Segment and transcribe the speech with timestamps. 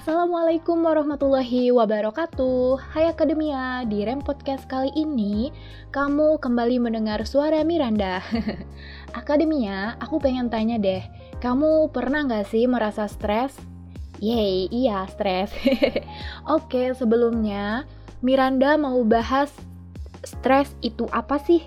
[0.00, 5.52] Assalamualaikum warahmatullahi wabarakatuh Hai Akademia, di Rem Podcast kali ini
[5.92, 8.24] Kamu kembali mendengar suara Miranda
[9.20, 11.04] Akademia, aku pengen tanya deh
[11.44, 13.52] Kamu pernah gak sih merasa stres?
[14.24, 15.52] Yeay, iya stres
[16.56, 17.84] Oke, sebelumnya
[18.24, 19.52] Miranda mau bahas
[20.24, 21.60] stres itu apa sih?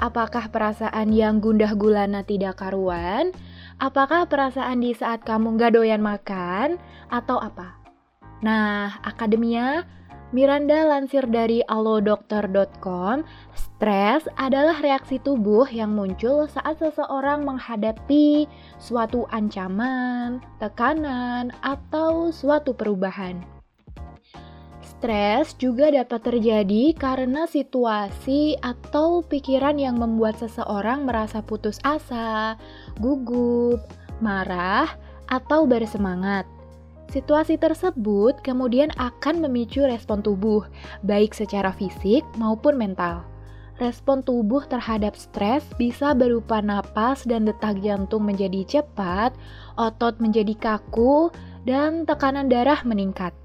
[0.00, 3.36] Apakah perasaan yang gundah gulana tidak karuan?
[3.76, 6.80] Apakah perasaan di saat kamu gak doyan makan
[7.12, 7.76] atau apa?
[8.40, 9.84] Nah, akademia
[10.34, 13.22] Miranda lansir dari allodokter.com,
[13.54, 18.50] stres adalah reaksi tubuh yang muncul saat seseorang menghadapi
[18.80, 23.55] suatu ancaman, tekanan, atau suatu perubahan.
[24.96, 32.56] Stres juga dapat terjadi karena situasi atau pikiran yang membuat seseorang merasa putus asa,
[32.96, 33.76] gugup,
[34.24, 34.88] marah,
[35.28, 36.48] atau bersemangat.
[37.12, 40.64] Situasi tersebut kemudian akan memicu respon tubuh,
[41.04, 43.20] baik secara fisik maupun mental.
[43.76, 49.36] Respon tubuh terhadap stres bisa berupa napas dan detak jantung menjadi cepat,
[49.76, 51.28] otot menjadi kaku,
[51.68, 53.36] dan tekanan darah meningkat.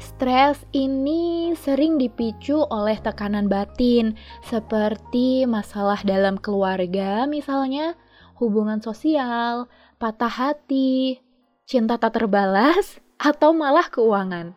[0.00, 4.16] Stres ini sering dipicu oleh tekanan batin,
[4.48, 8.00] seperti masalah dalam keluarga, misalnya
[8.40, 9.68] hubungan sosial,
[10.00, 11.20] patah hati,
[11.68, 14.56] cinta tak terbalas, atau malah keuangan.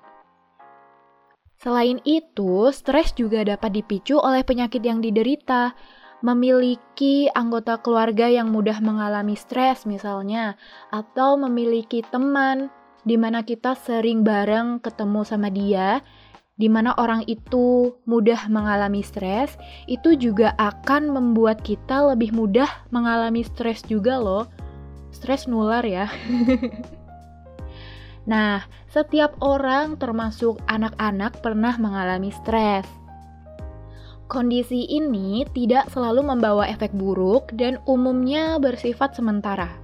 [1.60, 5.76] Selain itu, stres juga dapat dipicu oleh penyakit yang diderita.
[6.24, 10.56] Memiliki anggota keluarga yang mudah mengalami stres, misalnya,
[10.88, 12.72] atau memiliki teman
[13.04, 16.00] di mana kita sering bareng ketemu sama dia,
[16.56, 19.58] di mana orang itu mudah mengalami stres,
[19.90, 24.48] itu juga akan membuat kita lebih mudah mengalami stres juga loh.
[25.12, 26.10] Stres nular ya.
[28.32, 32.86] nah, setiap orang termasuk anak-anak pernah mengalami stres.
[34.32, 39.83] Kondisi ini tidak selalu membawa efek buruk dan umumnya bersifat sementara.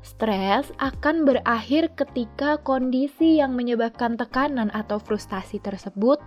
[0.00, 6.20] Stres akan berakhir ketika kondisi yang menyebabkan tekanan atau frustasi tersebut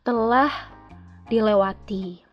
[0.00, 0.48] telah
[1.28, 2.24] dilewati.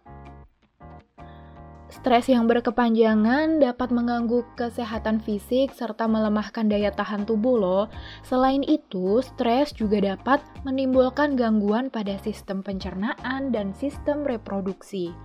[1.88, 7.86] Stres yang berkepanjangan dapat mengganggu kesehatan fisik serta melemahkan daya tahan tubuh loh.
[8.28, 15.16] Selain itu, stres juga dapat menimbulkan gangguan pada sistem pencernaan dan sistem reproduksi.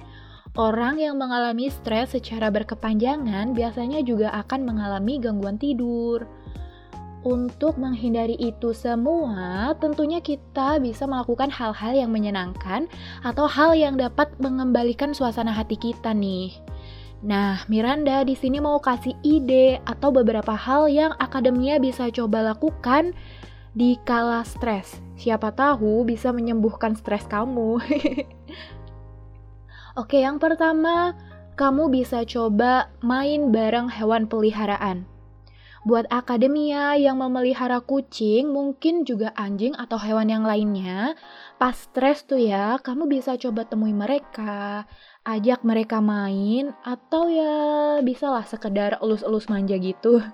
[0.53, 6.29] Orang yang mengalami stres secara berkepanjangan biasanya juga akan mengalami gangguan tidur.
[7.25, 12.85] Untuk menghindari itu semua, tentunya kita bisa melakukan hal-hal yang menyenangkan
[13.25, 16.53] atau hal yang dapat mengembalikan suasana hati kita nih.
[17.25, 23.17] Nah, Miranda di sini mau kasih ide atau beberapa hal yang akademia bisa coba lakukan
[23.73, 25.01] di kala stres.
[25.17, 27.81] Siapa tahu bisa menyembuhkan stres kamu.
[29.93, 31.13] Oke, yang pertama,
[31.53, 35.05] kamu bisa coba main bareng hewan peliharaan.
[35.85, 41.13] Buat akademia yang memelihara kucing, mungkin juga anjing atau hewan yang lainnya,
[41.61, 44.89] pas stres tuh ya, kamu bisa coba temui mereka,
[45.29, 50.25] ajak mereka main, atau ya bisalah sekedar elus-elus manja gitu.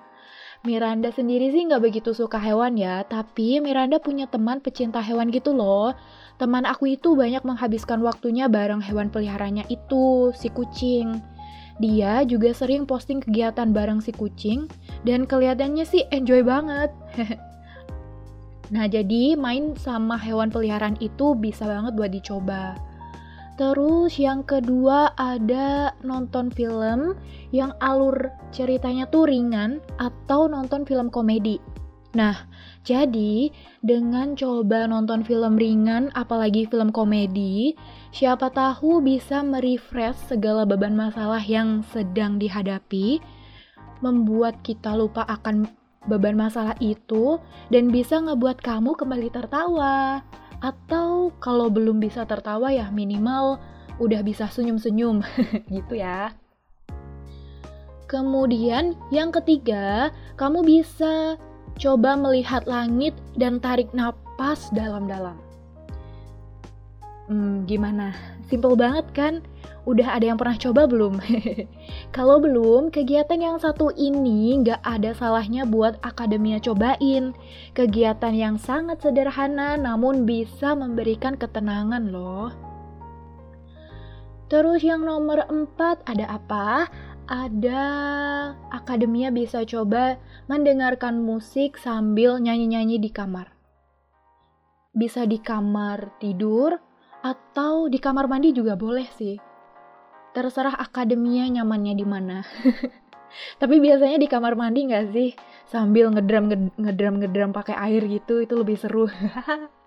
[0.63, 5.51] Miranda sendiri sih nggak begitu suka hewan ya, tapi Miranda punya teman pecinta hewan gitu
[5.51, 5.95] loh.
[6.39, 11.19] Teman aku itu banyak menghabiskan waktunya bareng hewan peliharanya itu, si kucing.
[11.83, 14.71] Dia juga sering posting kegiatan bareng si kucing,
[15.03, 16.95] dan kelihatannya sih enjoy banget.
[18.73, 22.79] nah, jadi main sama hewan peliharaan itu bisa banget buat dicoba.
[23.59, 27.19] Terus yang kedua ada nonton film
[27.51, 31.59] yang alur ceritanya tuh ringan atau nonton film komedi.
[32.09, 32.49] Nah,
[32.81, 33.53] jadi
[33.85, 37.77] dengan coba nonton film ringan, apalagi film komedi,
[38.09, 43.21] siapa tahu bisa merefresh segala beban masalah yang sedang dihadapi,
[44.01, 45.69] membuat kita lupa akan
[46.09, 47.37] beban masalah itu,
[47.69, 50.25] dan bisa ngebuat kamu kembali tertawa.
[50.59, 53.61] Atau kalau belum bisa tertawa ya minimal
[54.01, 55.21] udah bisa senyum-senyum
[55.77, 56.33] gitu ya.
[58.09, 61.37] Kemudian yang ketiga, kamu bisa
[61.79, 65.39] Coba melihat langit dan tarik napas dalam-dalam.
[67.31, 68.11] Hmm, gimana?
[68.51, 69.33] Simple banget kan?
[69.87, 71.23] Udah ada yang pernah coba belum?
[72.15, 77.31] Kalau belum, kegiatan yang satu ini nggak ada salahnya buat akademia cobain.
[77.71, 82.51] Kegiatan yang sangat sederhana namun bisa memberikan ketenangan loh.
[84.49, 86.89] Terus yang nomor empat ada apa?
[87.29, 87.85] Ada
[88.73, 90.17] akademia bisa coba
[90.49, 93.53] mendengarkan musik sambil nyanyi-nyanyi di kamar.
[94.97, 96.73] Bisa di kamar tidur
[97.21, 99.37] atau di kamar mandi juga boleh sih.
[100.33, 102.41] Terserah akademia nyamannya di mana.
[103.61, 105.29] Tapi biasanya di kamar mandi nggak sih?
[105.69, 106.49] Sambil ngedram
[106.81, 109.05] ngedram ngedram pakai air gitu, itu lebih seru.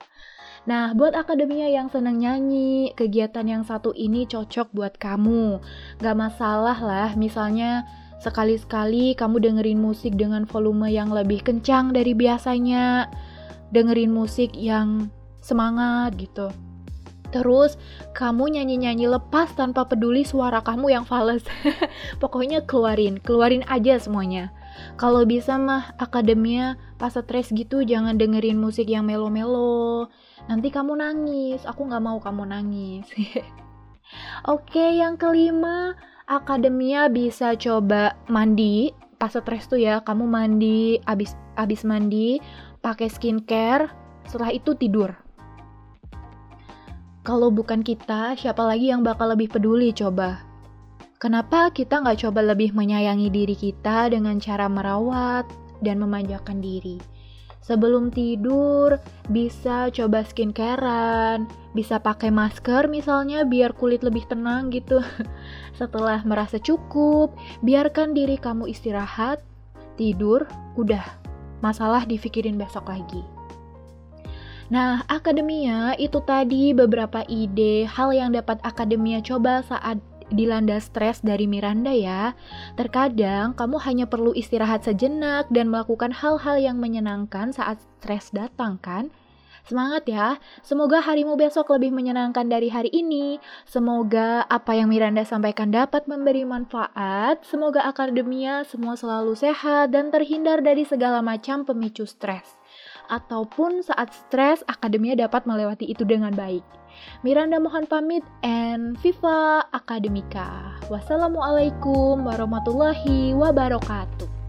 [0.62, 5.58] Nah, buat akademia yang seneng nyanyi, kegiatan yang satu ini cocok buat kamu.
[5.98, 7.82] Gak masalah lah, misalnya
[8.22, 13.10] sekali-sekali kamu dengerin musik dengan volume yang lebih kencang dari biasanya.
[13.74, 15.10] Dengerin musik yang
[15.42, 16.54] semangat gitu.
[17.34, 17.74] Terus
[18.14, 21.42] kamu nyanyi-nyanyi lepas tanpa peduli suara kamu yang fals.
[22.22, 24.54] Pokoknya keluarin, keluarin aja semuanya.
[24.96, 30.08] Kalau bisa mah akademia pas stres gitu jangan dengerin musik yang melo-melo.
[30.46, 31.64] Nanti kamu nangis.
[31.64, 33.06] Aku nggak mau kamu nangis.
[34.52, 35.96] Oke yang kelima
[36.28, 38.92] akademia bisa coba mandi.
[39.16, 42.42] Pas stres tuh ya kamu mandi abis abis mandi
[42.82, 43.88] pakai skincare
[44.26, 45.14] setelah itu tidur.
[47.22, 50.51] Kalau bukan kita siapa lagi yang bakal lebih peduli coba
[51.22, 55.46] Kenapa kita nggak coba lebih menyayangi diri kita dengan cara merawat
[55.78, 56.98] dan memanjakan diri?
[57.62, 58.98] Sebelum tidur,
[59.30, 61.46] bisa coba skincarean,
[61.78, 64.98] bisa pakai masker misalnya biar kulit lebih tenang gitu.
[65.78, 69.38] Setelah merasa cukup, biarkan diri kamu istirahat,
[69.94, 70.42] tidur,
[70.74, 71.06] udah.
[71.62, 73.22] Masalah dipikirin besok lagi.
[74.74, 81.50] Nah, akademia itu tadi beberapa ide hal yang dapat akademia coba saat dilanda stres dari
[81.50, 82.36] Miranda ya.
[82.78, 89.10] Terkadang kamu hanya perlu istirahat sejenak dan melakukan hal-hal yang menyenangkan saat stres datang kan?
[89.62, 93.38] Semangat ya, semoga harimu besok lebih menyenangkan dari hari ini.
[93.62, 97.46] Semoga apa yang Miranda sampaikan dapat memberi manfaat.
[97.46, 102.58] Semoga akademia semua selalu sehat dan terhindar dari segala macam pemicu stres.
[103.08, 106.62] Ataupun saat stres, akademia dapat melewati itu dengan baik.
[107.24, 110.76] Miranda mohon pamit and Viva Akademika.
[110.92, 114.41] Wassalamualaikum warahmatullahi wabarakatuh.